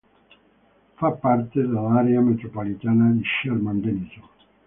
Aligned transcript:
Fa 0.97 1.11
parte 1.11 1.61
dell'area 1.61 2.21
metropolitana 2.21 3.11
di 3.11 3.21
Sherman-Denison. 3.23 4.23